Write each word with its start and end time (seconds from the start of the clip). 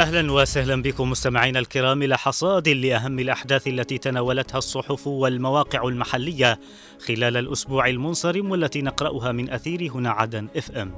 أهلا 0.00 0.32
وسهلا 0.32 0.82
بكم 0.82 1.10
مستمعينا 1.10 1.58
الكرام 1.58 2.02
إلى 2.02 2.18
حصاد 2.18 2.68
لأهم 2.68 3.18
الأحداث 3.18 3.68
التي 3.68 3.98
تناولتها 3.98 4.58
الصحف 4.58 5.06
والمواقع 5.06 5.88
المحلية 5.88 6.60
خلال 7.06 7.36
الأسبوع 7.36 7.88
المنصرم 7.88 8.50
والتي 8.50 8.82
نقرأها 8.82 9.32
من 9.32 9.50
أثير 9.50 9.92
هنا 9.94 10.10
عدن 10.10 10.48
إف 10.56 10.70
إم. 10.70 10.92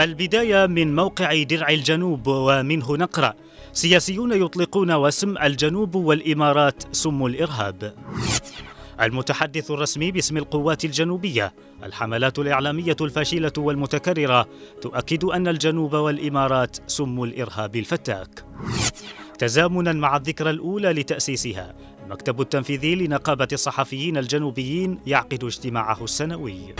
البداية 0.00 0.66
من 0.66 0.96
موقع 0.96 1.42
درع 1.42 1.68
الجنوب 1.68 2.26
ومنه 2.26 2.96
نقرأ 2.96 3.34
سياسيون 3.72 4.32
يطلقون 4.32 4.92
وسم 4.92 5.38
الجنوب 5.38 5.94
والإمارات 5.94 6.82
سم 6.92 7.26
الإرهاب. 7.26 7.94
المتحدث 9.02 9.70
الرسمي 9.70 10.12
باسم 10.12 10.36
القوات 10.36 10.84
الجنوبية 10.84 11.54
الحملات 11.82 12.38
الإعلامية 12.38 12.96
الفاشلة 13.00 13.52
والمتكررة 13.58 14.48
تؤكد 14.82 15.24
أن 15.24 15.48
الجنوب 15.48 15.94
والإمارات 15.94 16.76
سم 16.86 17.22
الإرهاب 17.22 17.76
الفتاك. 17.76 18.44
تزامنا 19.38 19.92
مع 19.92 20.16
الذكرى 20.16 20.50
الأولى 20.50 20.92
لتأسيسها 20.92 21.74
المكتب 22.04 22.40
التنفيذي 22.40 22.94
لنقابة 22.94 23.48
الصحفيين 23.52 24.16
الجنوبيين 24.16 24.98
يعقد 25.06 25.44
اجتماعه 25.44 26.04
السنوي. 26.04 26.74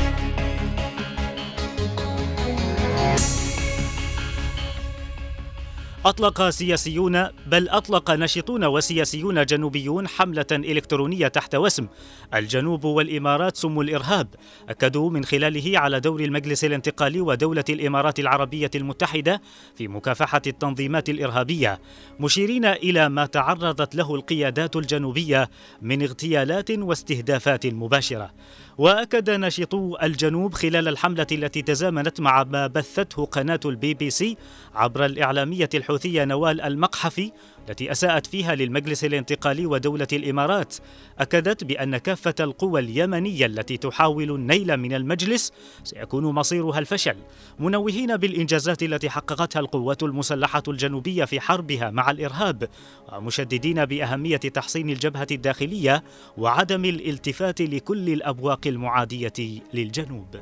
أطلق 6.06 6.48
سياسيون 6.48 7.26
بل 7.46 7.68
أطلق 7.68 8.10
ناشطون 8.10 8.64
وسياسيون 8.64 9.46
جنوبيون 9.46 10.08
حملة 10.08 10.46
إلكترونية 10.52 11.28
تحت 11.28 11.54
وسم. 11.54 11.86
الجنوب 12.34 12.84
والإمارات 12.84 13.56
سم 13.56 13.80
الإرهاب. 13.80 14.28
أكدوا 14.68 15.10
من 15.10 15.24
خلاله 15.24 15.78
على 15.78 16.00
دور 16.00 16.20
المجلس 16.20 16.64
الانتقالي 16.64 17.20
ودولة 17.20 17.64
الإمارات 17.68 18.20
العربية 18.20 18.70
المتحدة 18.74 19.42
في 19.74 19.88
مكافحة 19.88 20.42
التنظيمات 20.46 21.08
الإرهابية. 21.08 21.80
مشيرين 22.20 22.64
إلى 22.64 23.08
ما 23.08 23.26
تعرضت 23.26 23.94
له 23.94 24.14
القيادات 24.14 24.76
الجنوبية 24.76 25.50
من 25.82 26.02
اغتيالات 26.02 26.70
واستهدافات 26.70 27.66
مباشرة. 27.66 28.30
وأكد 28.78 29.30
ناشطو 29.30 29.96
الجنوب 30.02 30.54
خلال 30.54 30.88
الحملة 30.88 31.26
التي 31.32 31.62
تزامنت 31.62 32.20
مع 32.20 32.44
ما 32.44 32.66
بثته 32.66 33.24
قناة 33.24 33.60
البي 33.64 33.94
بي 33.94 34.10
سي 34.10 34.36
عبر 34.74 35.04
الإعلامية 35.04 35.70
الحوثيه 35.92 36.24
نوال 36.24 36.60
المقحفي 36.60 37.32
التي 37.68 37.92
أساءت 37.92 38.26
فيها 38.26 38.54
للمجلس 38.54 39.04
الانتقالي 39.04 39.66
ودولة 39.66 40.06
الإمارات 40.12 40.74
أكدت 41.18 41.64
بأن 41.64 41.96
كافة 41.96 42.34
القوى 42.40 42.80
اليمنية 42.80 43.46
التي 43.46 43.76
تحاول 43.76 44.30
النيل 44.30 44.76
من 44.76 44.94
المجلس 44.94 45.52
سيكون 45.84 46.24
مصيرها 46.24 46.78
الفشل 46.78 47.16
منوهين 47.58 48.16
بالإنجازات 48.16 48.82
التي 48.82 49.10
حققتها 49.10 49.60
القوات 49.60 50.02
المسلحة 50.02 50.62
الجنوبية 50.68 51.24
في 51.24 51.40
حربها 51.40 51.90
مع 51.90 52.10
الإرهاب 52.10 52.68
ومشددين 53.12 53.84
بأهمية 53.84 54.36
تحصين 54.36 54.90
الجبهة 54.90 55.26
الداخلية 55.30 56.04
وعدم 56.38 56.84
الالتفات 56.84 57.60
لكل 57.60 58.08
الأبواق 58.08 58.66
المعادية 58.66 59.60
للجنوب. 59.74 60.36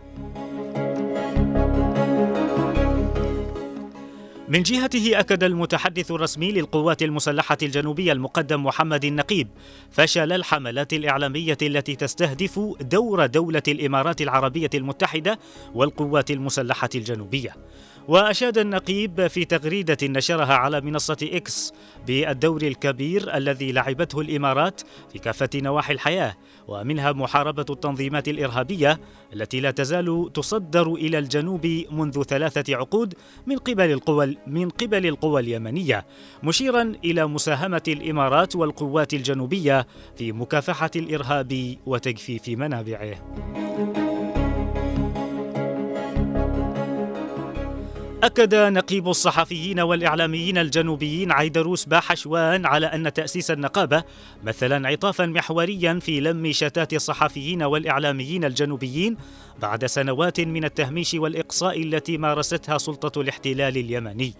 من 4.50 4.62
جهته 4.62 5.20
أكد 5.20 5.44
المتحدث 5.44 6.10
الرسمي 6.10 6.52
للقوات 6.52 7.02
المسلحة 7.02 7.58
الجنوبية 7.62 8.12
المقدم 8.12 8.64
محمد 8.64 9.04
النقيب 9.04 9.48
فشل 9.90 10.32
الحملات 10.32 10.92
الإعلامية 10.92 11.58
التي 11.62 11.96
تستهدف 11.96 12.60
دور 12.80 13.26
دولة 13.26 13.62
الإمارات 13.68 14.20
العربية 14.20 14.70
المتحدة 14.74 15.38
والقوات 15.74 16.30
المسلحة 16.30 16.88
الجنوبية. 16.94 17.56
وأشاد 18.08 18.58
النقيب 18.58 19.26
في 19.26 19.44
تغريدة 19.44 19.96
نشرها 20.02 20.54
على 20.54 20.80
منصة 20.80 21.16
إكس 21.22 21.72
بالدور 22.06 22.62
الكبير 22.62 23.36
الذي 23.36 23.72
لعبته 23.72 24.20
الإمارات 24.20 24.80
في 25.12 25.18
كافة 25.18 25.48
نواحي 25.54 25.92
الحياة 25.92 26.36
ومنها 26.68 27.12
محاربة 27.12 27.64
التنظيمات 27.70 28.28
الإرهابية 28.28 29.00
التي 29.32 29.60
لا 29.60 29.70
تزال 29.70 30.30
تصدر 30.34 30.94
إلى 30.94 31.18
الجنوب 31.18 31.66
منذ 31.90 32.22
ثلاثة 32.22 32.76
عقود 32.76 33.14
من 33.46 33.56
قبل 33.56 33.90
القوى 33.90 34.36
من 34.46 34.68
قبل 34.68 35.06
القوى 35.06 35.40
اليمنية 35.40 36.06
مشيرا 36.42 36.92
إلى 37.04 37.26
مساهمة 37.26 37.82
الإمارات 37.88 38.56
والقوات 38.56 39.14
الجنوبية 39.14 39.86
في 40.16 40.32
مكافحة 40.32 40.90
الإرهاب 40.96 41.76
وتجفيف 41.86 42.48
منابعه. 42.48 44.09
أكد 48.22 48.54
نقيب 48.54 49.08
الصحفيين 49.08 49.80
والإعلاميين 49.80 50.58
الجنوبيين 50.58 51.32
عيدروس 51.32 51.84
باحشوان 51.84 52.66
على 52.66 52.86
أن 52.86 53.12
تأسيس 53.12 53.50
النقابة 53.50 54.04
مثل 54.44 54.72
انعطافا 54.72 55.26
محوريا 55.26 55.98
في 56.02 56.20
لم 56.20 56.52
شتات 56.52 56.92
الصحفيين 56.92 57.62
والإعلاميين 57.62 58.44
الجنوبيين 58.44 59.16
بعد 59.62 59.86
سنوات 59.86 60.40
من 60.40 60.64
التهميش 60.64 61.14
والإقصاء 61.14 61.82
التي 61.82 62.18
مارستها 62.18 62.78
سلطة 62.78 63.20
الاحتلال 63.20 63.76
اليمني. 63.76 64.34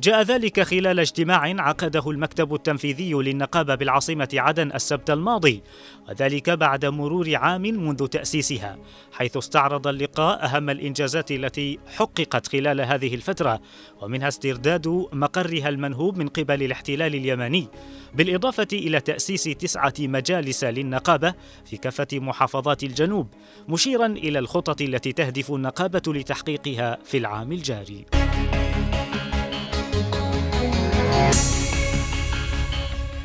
جاء 0.00 0.22
ذلك 0.22 0.60
خلال 0.60 1.00
اجتماع 1.00 1.62
عقده 1.62 2.10
المكتب 2.10 2.54
التنفيذي 2.54 3.12
للنقابة 3.12 3.74
بالعاصمة 3.74 4.28
عدن 4.34 4.72
السبت 4.72 5.10
الماضي 5.10 5.62
وذلك 6.08 6.50
بعد 6.50 6.84
مرور 6.84 7.36
عام 7.36 7.62
منذ 7.62 8.06
تأسيسها 8.06 8.78
حيث 9.12 9.36
استعرض 9.36 9.86
اللقاء 9.86 10.44
أهم 10.44 10.70
الإنجازات 10.70 11.30
التي 11.30 11.78
حققت 11.96 12.46
خلال 12.46 12.80
هذه 12.80 13.14
الفترة 13.14 13.60
ومنها 14.02 14.28
استرداد 14.28 15.08
مقرها 15.12 15.68
المنهوب 15.68 16.18
من 16.18 16.28
قبل 16.28 16.62
الاحتلال 16.62 17.14
اليمني 17.14 17.68
بالإضافة 18.14 18.68
إلى 18.72 19.00
تأسيس 19.00 19.44
تسعة 19.44 19.94
مجالس 19.98 20.64
للنقابة 20.64 21.34
في 21.64 21.76
كافة 21.76 22.08
محافظات 22.12 22.82
الجنوب 22.82 23.28
مشيرا 23.68 24.06
إلى 24.06 24.38
الخطط 24.38 24.80
التي 24.80 25.12
تهدف 25.12 25.52
النقابة 25.52 26.02
لتحقيقها 26.06 26.98
في 27.04 27.18
العام 27.18 27.52
الجاري. 27.52 28.04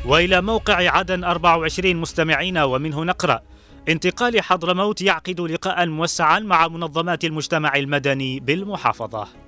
وإلى 0.04 0.42
موقع 0.42 0.90
عدن 0.90 1.24
24 1.24 1.96
مستمعين 1.96 2.58
ومنه 2.58 3.04
نقرأ 3.04 3.40
انتقال 3.88 4.42
حضرموت 4.42 5.02
يعقد 5.02 5.40
لقاء 5.40 5.86
موسعا 5.86 6.38
مع 6.38 6.68
منظمات 6.68 7.24
المجتمع 7.24 7.76
المدني 7.76 8.40
بالمحافظة. 8.40 9.43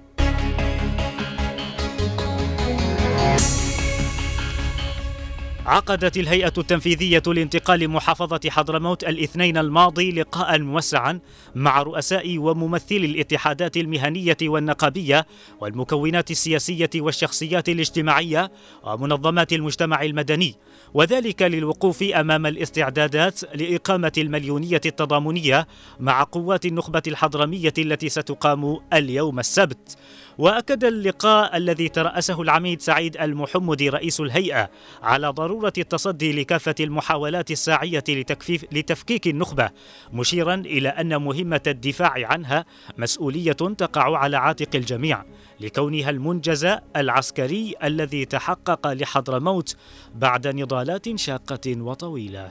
عقدت 5.66 6.16
الهيئة 6.16 6.53
التنفيذية 6.59 7.22
لانتقال 7.27 7.88
محافظة 7.88 8.41
حضرموت 8.49 9.04
الاثنين 9.04 9.59
الماضي 9.59 10.12
لقاء 10.12 10.59
موسعا 10.59 11.21
مع 11.54 11.82
رؤساء 11.82 12.38
وممثلي 12.38 13.06
الاتحادات 13.06 13.77
المهنية 13.77 14.37
والنقابية 14.43 15.27
والمكونات 15.60 16.31
السياسية 16.31 16.91
والشخصيات 16.97 17.69
الاجتماعية 17.69 18.50
ومنظمات 18.84 19.53
المجتمع 19.53 20.03
المدني 20.03 20.54
وذلك 20.94 21.43
للوقوف 21.43 22.03
أمام 22.03 22.47
الاستعدادات 22.47 23.41
لإقامة 23.54 24.12
المليونية 24.19 24.80
التضامنية 24.86 25.66
مع 26.01 26.22
قوات 26.22 26.66
النخبة 26.66 27.03
الحضرمية 27.07 27.74
التي 27.78 28.09
ستقام 28.09 28.78
اليوم 28.92 29.39
السبت. 29.39 29.97
وأكد 30.38 30.84
اللقاء 30.84 31.56
الذي 31.56 31.88
ترأسه 31.88 32.42
العميد 32.42 32.83
سعيد 32.83 33.16
المحمدي 33.16 33.88
رئيس 33.88 34.21
الهيئة 34.21 34.71
على 35.03 35.28
ضرورة 35.28 35.72
التصدي 35.78 36.33
لكافة 36.33 36.74
المحاولات 36.80 37.50
الساعية 37.50 38.04
لتكفيف 38.09 38.65
لتفكيك 38.72 39.27
النخبة 39.27 39.71
مشيرا 40.12 40.54
إلى 40.54 40.88
أن 40.88 41.22
مهمة 41.22 41.60
الدفاع 41.66 42.12
عنها 42.16 42.65
مسؤولية 42.98 43.53
تقع 43.53 44.18
على 44.18 44.36
عاتق 44.36 44.77
الجميع 44.77 45.24
لكونها 45.60 46.10
المنجز 46.10 46.68
العسكري 46.97 47.74
الذي 47.84 48.24
تحقق 48.24 48.92
لحضرموت 48.92 49.77
بعد 50.15 50.47
نضالات 50.47 51.16
شاقة 51.18 51.83
وطويلة. 51.83 52.50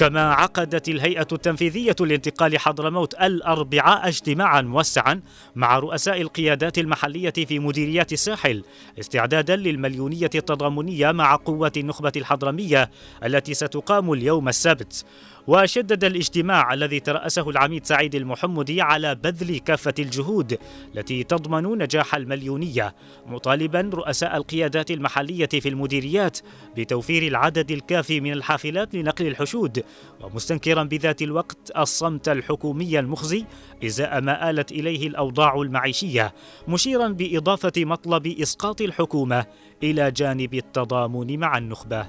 كما 0.00 0.32
عقدت 0.32 0.88
الهيئة 0.88 1.26
التنفيذية 1.32 1.96
لانتقال 2.00 2.58
حضرموت 2.58 3.14
الأربعاء 3.14 4.08
اجتماعا 4.08 4.60
موسعا 4.62 5.20
مع 5.56 5.78
رؤساء 5.78 6.20
القيادات 6.20 6.78
المحلية 6.78 7.30
في 7.30 7.58
مديريات 7.58 8.12
الساحل 8.12 8.64
استعدادا 9.00 9.56
للمليونية 9.56 10.30
التضامنية 10.34 11.12
مع 11.12 11.36
قوات 11.36 11.76
النخبة 11.76 12.12
الحضرمية 12.16 12.90
التي 13.24 13.54
ستقام 13.54 14.12
اليوم 14.12 14.48
السبت. 14.48 15.04
وشدد 15.46 16.04
الاجتماع 16.04 16.74
الذي 16.74 17.00
ترأسه 17.00 17.50
العميد 17.50 17.86
سعيد 17.86 18.14
المحمدي 18.14 18.80
على 18.80 19.14
بذل 19.14 19.58
كافة 19.58 19.94
الجهود 19.98 20.58
التي 20.94 21.24
تضمن 21.24 21.78
نجاح 21.78 22.14
المليونية 22.14 22.94
مطالبا 23.26 23.90
رؤساء 23.94 24.36
القيادات 24.36 24.90
المحلية 24.90 25.46
في 25.46 25.68
المديريات 25.68 26.38
بتوفير 26.76 27.22
العدد 27.22 27.70
الكافي 27.70 28.20
من 28.20 28.32
الحافلات 28.32 28.94
لنقل 28.94 29.26
الحشود 29.26 29.84
ومستنكرا 30.20 30.82
بذات 30.82 31.22
الوقت 31.22 31.72
الصمت 31.78 32.28
الحكومي 32.28 32.98
المخزي 32.98 33.44
إزاء 33.84 34.20
ما 34.20 34.50
آلت 34.50 34.72
إليه 34.72 35.08
الأوضاع 35.08 35.60
المعيشية 35.60 36.34
مشيرا 36.68 37.08
بإضافة 37.08 37.72
مطلب 37.78 38.26
إسقاط 38.26 38.80
الحكومة 38.80 39.46
إلى 39.82 40.10
جانب 40.10 40.54
التضامن 40.54 41.38
مع 41.38 41.58
النخبة. 41.58 42.06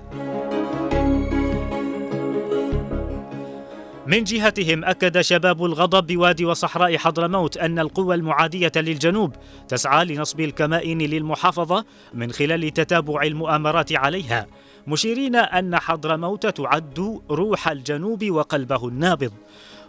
من 4.08 4.24
جهتهم 4.24 4.86
أكد 4.86 5.22
شباب 5.22 5.66
الغضب 5.66 6.08
بوادي 6.08 6.46
وصحراء 6.46 6.98
حضرموت 6.98 7.58
أن 7.58 7.80
القوى 7.80 8.16
المعادية 8.16 8.72
للجنوب 8.76 9.36
تسعى 9.68 10.06
لنصب 10.06 10.40
الكمائن 10.40 10.98
للمحافظة 10.98 11.86
من 12.14 12.32
خلال 12.32 12.74
تتابع 12.74 13.22
المؤامرات 13.24 13.94
عليها. 13.94 14.48
مشيرين 14.88 15.36
أن 15.36 15.76
حضرموت 15.76 16.48
تعد 16.48 17.22
روح 17.30 17.68
الجنوب 17.68 18.32
وقلبه 18.32 18.88
النابض. 18.88 19.32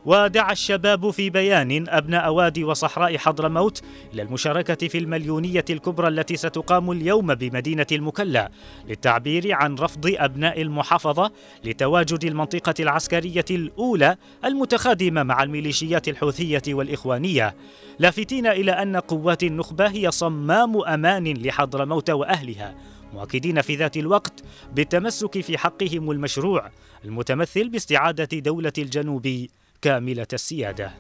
ودعا 0.05 0.53
الشباب 0.53 1.11
في 1.11 1.31
بيان 1.31 1.89
أبناء 1.89 2.33
وادي 2.33 2.65
وصحراء 2.65 3.19
حضرموت 3.19 3.83
إلى 4.15 4.23
المشاركة 4.23 4.89
في 4.89 4.99
المليونية 4.99 5.65
الكبرى 5.71 6.09
التي 6.09 6.37
ستقام 6.37 6.91
اليوم 6.91 7.35
بمدينة 7.35 7.87
المكلا 7.93 8.51
للتعبير 8.89 9.53
عن 9.53 9.75
رفض 9.75 10.15
أبناء 10.19 10.63
المحافظة 10.63 11.31
لتواجد 11.65 12.25
المنطقة 12.25 12.75
العسكرية 12.81 13.45
الأولى 13.51 14.17
المتخادمة 14.45 15.23
مع 15.23 15.43
الميليشيات 15.43 16.09
الحوثية 16.09 16.63
والإخوانية. 16.69 17.55
لافتين 17.99 18.47
إلى 18.47 18.73
أن 18.73 18.97
قوات 18.97 19.43
النخبة 19.43 19.87
هي 19.87 20.11
صمام 20.11 20.83
أمان 20.83 21.35
لحضرموت 21.35 22.11
وأهلها. 22.11 22.75
مؤكدين 23.13 23.61
في 23.61 23.77
ذات 23.77 23.97
الوقت 23.97 24.45
بالتمسك 24.73 25.41
في 25.41 25.59
حقهم 25.59 26.11
المشروع 26.11 26.71
المتمثل 27.05 27.69
باستعادة 27.69 28.39
دولة 28.39 28.73
الجنوب 28.79 29.47
كاملة 29.83 30.27
السيادة. 30.33 30.93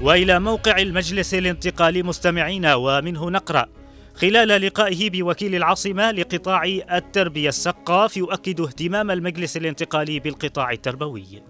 وإلى 0.00 0.40
موقع 0.40 0.78
المجلس 0.78 1.34
الانتقالي 1.34 2.02
مستمعين 2.02 2.66
ومنه 2.66 3.30
نقرأ 3.30 3.66
خلال 4.14 4.48
لقائه 4.48 5.10
بوكيل 5.10 5.54
العاصمة 5.54 6.10
لقطاع 6.10 6.64
التربية 6.92 7.48
السقاف 7.48 8.16
يؤكد 8.16 8.60
اهتمام 8.60 9.10
المجلس 9.10 9.56
الانتقالي 9.56 10.20
بالقطاع 10.20 10.70
التربوي 10.70 11.42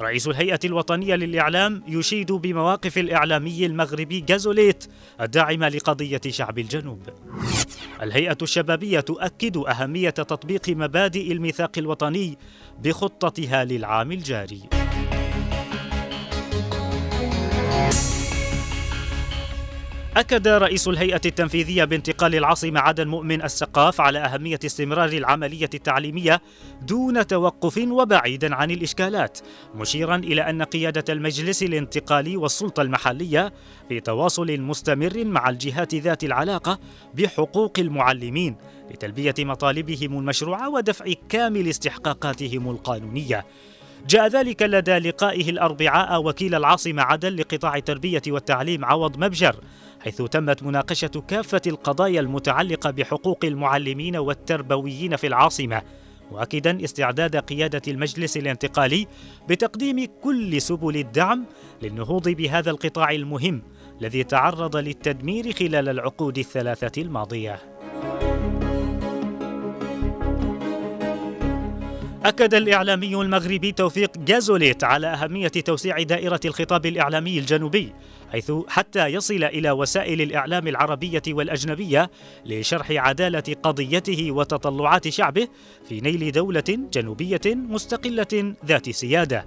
رئيس 0.00 0.28
الهيئة 0.28 0.60
الوطنية 0.64 1.14
للإعلام 1.14 1.82
يشيد 1.88 2.32
بمواقف 2.32 2.98
الإعلامي 2.98 3.66
المغربي 3.66 4.20
جازوليت 4.20 4.84
الداعمة 5.20 5.68
لقضية 5.68 6.20
شعب 6.28 6.58
الجنوب. 6.58 7.02
الهيئة 8.02 8.38
الشبابية 8.42 9.00
تؤكد 9.00 9.56
أهمية 9.56 10.10
تطبيق 10.10 10.68
مبادئ 10.68 11.32
الميثاق 11.32 11.72
الوطني 11.78 12.38
بخطتها 12.82 13.64
للعام 13.64 14.12
الجاري. 14.12 14.60
أكد 20.16 20.48
رئيس 20.48 20.88
الهيئة 20.88 21.20
التنفيذية 21.26 21.84
بانتقال 21.84 22.34
العاصمة 22.34 22.80
عدن 22.80 23.08
مؤمن 23.08 23.42
السقاف 23.42 24.00
على 24.00 24.18
أهمية 24.18 24.58
استمرار 24.64 25.08
العملية 25.08 25.70
التعليمية 25.74 26.42
دون 26.82 27.26
توقف 27.26 27.78
وبعيدا 27.78 28.54
عن 28.54 28.70
الإشكالات، 28.70 29.38
مشيرا 29.74 30.16
إلى 30.16 30.50
أن 30.50 30.62
قيادة 30.62 31.12
المجلس 31.12 31.62
الانتقالي 31.62 32.36
والسلطة 32.36 32.82
المحلية 32.82 33.52
في 33.88 34.00
تواصل 34.00 34.60
مستمر 34.60 35.24
مع 35.24 35.48
الجهات 35.48 35.94
ذات 35.94 36.24
العلاقة 36.24 36.78
بحقوق 37.14 37.78
المعلمين 37.78 38.56
لتلبية 38.90 39.34
مطالبهم 39.38 40.18
المشروعة 40.18 40.70
ودفع 40.70 41.04
كامل 41.28 41.68
استحقاقاتهم 41.68 42.70
القانونية. 42.70 43.46
جاء 44.08 44.26
ذلك 44.26 44.62
لدى 44.62 44.98
لقائه 44.98 45.50
الأربعاء 45.50 46.22
وكيل 46.24 46.54
العاصمة 46.54 47.02
عدن 47.02 47.32
لقطاع 47.32 47.76
التربية 47.76 48.22
والتعليم 48.28 48.84
عوض 48.84 49.18
مبجر 49.18 49.56
حيث 50.00 50.22
تمت 50.22 50.62
مناقشة 50.62 51.24
كافة 51.28 51.60
القضايا 51.66 52.20
المتعلقة 52.20 52.90
بحقوق 52.90 53.44
المعلمين 53.44 54.16
والتربويين 54.16 55.16
في 55.16 55.26
العاصمة 55.26 55.82
مؤكدا 56.32 56.84
استعداد 56.84 57.36
قيادة 57.36 57.82
المجلس 57.88 58.36
الانتقالي 58.36 59.06
بتقديم 59.48 60.08
كل 60.22 60.62
سبل 60.62 60.96
الدعم 60.96 61.44
للنهوض 61.82 62.28
بهذا 62.28 62.70
القطاع 62.70 63.10
المهم 63.10 63.62
الذي 64.00 64.24
تعرض 64.24 64.76
للتدمير 64.76 65.52
خلال 65.52 65.88
العقود 65.88 66.38
الثلاثة 66.38 67.02
الماضية. 67.02 67.75
أكد 72.26 72.54
الإعلامي 72.54 73.14
المغربي 73.14 73.72
توفيق 73.72 74.18
جازوليت 74.18 74.84
على 74.84 75.06
أهمية 75.06 75.48
توسيع 75.48 76.02
دائرة 76.02 76.40
الخطاب 76.44 76.86
الإعلامي 76.86 77.38
الجنوبي 77.38 77.92
حيث 78.32 78.52
حتى 78.68 79.06
يصل 79.06 79.44
إلى 79.44 79.70
وسائل 79.70 80.22
الإعلام 80.22 80.68
العربية 80.68 81.22
والأجنبية 81.28 82.10
لشرح 82.46 82.90
عدالة 82.90 83.56
قضيته 83.62 84.30
وتطلعات 84.30 85.08
شعبه 85.08 85.48
في 85.88 86.00
نيل 86.00 86.32
دولة 86.32 86.64
جنوبية 86.68 87.40
مستقلة 87.46 88.54
ذات 88.66 88.90
سيادة. 88.90 89.46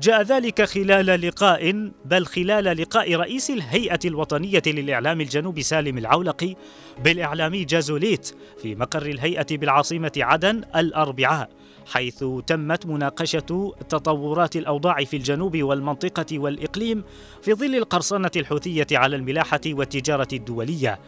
جاء 0.00 0.22
ذلك 0.22 0.64
خلال 0.64 1.06
لقاء 1.06 1.90
بل 2.04 2.26
خلال 2.26 2.64
لقاء 2.64 3.14
رئيس 3.14 3.50
الهيئة 3.50 4.00
الوطنية 4.04 4.62
للإعلام 4.66 5.20
الجنوبي 5.20 5.62
سالم 5.62 5.98
العولقي 5.98 6.56
بالإعلامي 7.04 7.64
جازوليت 7.64 8.34
في 8.62 8.74
مقر 8.74 9.06
الهيئة 9.06 9.46
بالعاصمة 9.50 10.12
عدن 10.16 10.62
الأربعاء 10.76 11.61
حيث 11.86 12.24
تمت 12.46 12.86
مناقشة 12.86 13.74
تطورات 13.88 14.56
الأوضاع 14.56 15.04
في 15.04 15.16
الجنوب 15.16 15.62
والمنطقة 15.62 16.38
والإقليم 16.38 17.04
في 17.42 17.54
ظل 17.54 17.74
القرصنة 17.74 18.30
الحوثية 18.36 18.86
على 18.92 19.16
الملاحة 19.16 19.60
والتجارة 19.66 20.28
الدولية. 20.32 20.98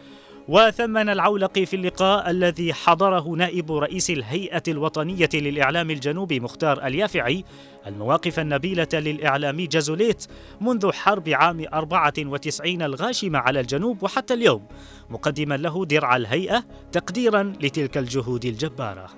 وثمن 0.47 1.09
العولقي 1.09 1.65
في 1.65 1.75
اللقاء 1.75 2.29
الذي 2.29 2.73
حضره 2.73 3.29
نائب 3.29 3.71
رئيس 3.71 4.09
الهيئة 4.09 4.63
الوطنية 4.67 5.29
للإعلام 5.33 5.89
الجنوبي 5.89 6.39
مختار 6.39 6.87
اليافعي 6.87 7.43
المواقف 7.87 8.39
النبيلة 8.39 8.87
للإعلامي 8.93 9.67
جازوليت 9.67 10.25
منذ 10.61 10.91
حرب 10.91 11.29
عام 11.29 11.65
94 11.73 12.81
الغاشمة 12.81 13.39
على 13.39 13.59
الجنوب 13.59 14.03
وحتى 14.03 14.33
اليوم 14.33 14.67
مقدما 15.09 15.57
له 15.57 15.85
درع 15.85 16.15
الهيئة 16.15 16.63
تقديرا 16.91 17.53
لتلك 17.61 17.97
الجهود 17.97 18.45
الجبارة. 18.45 19.09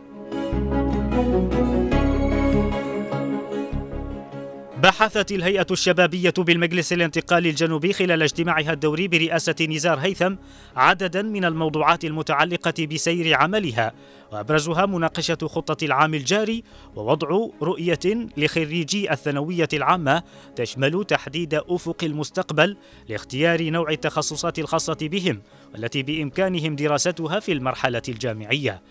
بحثت 4.84 5.31
الهيئة 5.31 5.65
الشبابية 5.72 6.34
بالمجلس 6.38 6.93
الانتقالي 6.93 7.50
الجنوبي 7.50 7.93
خلال 7.93 8.22
اجتماعها 8.22 8.74
الدوري 8.74 9.07
برئاسة 9.07 9.55
نزار 9.62 10.00
هيثم 10.00 10.36
عددا 10.75 11.22
من 11.22 11.46
الموضوعات 11.46 12.05
المتعلقة 12.05 12.86
بسير 12.86 13.34
عملها 13.34 13.93
وأبرزها 14.31 14.86
مناقشة 14.86 15.38
خطة 15.43 15.86
العام 15.86 16.13
الجاري 16.13 16.63
ووضع 16.96 17.27
رؤية 17.62 18.29
لخريجي 18.38 19.12
الثانوية 19.12 19.69
العامة 19.74 20.24
تشمل 20.55 21.05
تحديد 21.07 21.53
أفق 21.53 22.03
المستقبل 22.03 22.77
لاختيار 23.10 23.69
نوع 23.69 23.89
التخصصات 23.89 24.60
الخاصة 24.60 24.98
بهم 25.01 25.41
والتي 25.74 26.03
بإمكانهم 26.03 26.75
دراستها 26.75 27.39
في 27.39 27.51
المرحلة 27.51 28.01
الجامعية. 28.10 28.81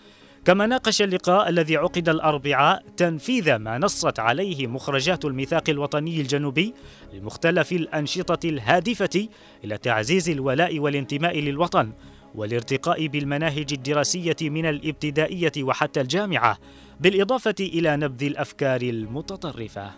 كما 0.47 0.65
ناقش 0.67 1.01
اللقاء 1.01 1.49
الذي 1.49 1.77
عقد 1.77 2.09
الأربعاء 2.09 2.83
تنفيذ 2.97 3.55
ما 3.55 3.77
نصت 3.77 4.19
عليه 4.19 4.67
مخرجات 4.67 5.25
الميثاق 5.25 5.69
الوطني 5.69 6.21
الجنوبي 6.21 6.73
لمختلف 7.13 7.71
الأنشطة 7.71 8.49
الهادفة 8.49 9.27
إلى 9.63 9.77
تعزيز 9.77 10.29
الولاء 10.29 10.79
والانتماء 10.79 11.39
للوطن 11.39 11.91
والارتقاء 12.35 13.07
بالمناهج 13.07 13.73
الدراسية 13.73 14.35
من 14.41 14.65
الابتدائية 14.65 15.51
وحتى 15.61 16.01
الجامعة 16.01 16.57
بالإضافة 16.99 17.55
إلى 17.59 17.97
نبذ 17.97 18.23
الأفكار 18.23 18.81
المتطرفة. 18.81 19.91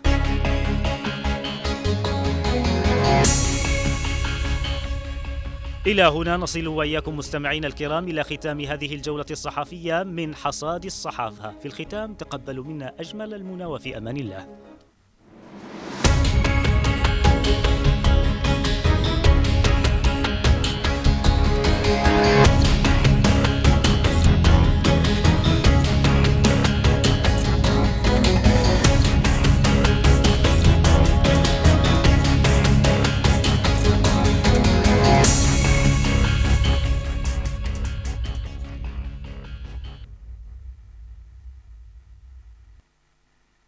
إلى 5.86 6.02
هنا 6.02 6.36
نصل 6.36 6.66
وإياكم 6.66 7.16
مستمعينا 7.16 7.66
الكرام 7.66 8.08
إلى 8.08 8.24
ختام 8.24 8.60
هذه 8.60 8.94
الجولة 8.94 9.26
الصحفية 9.30 10.02
من 10.02 10.34
حصاد 10.34 10.84
الصحافة 10.84 11.54
في 11.58 11.66
الختام 11.66 12.14
تقبلوا 12.14 12.64
منا 12.64 12.92
أجمل 13.00 13.34
المنى 13.34 13.64
وفي 13.64 13.96
أمان 13.96 14.16
الله 14.16 14.46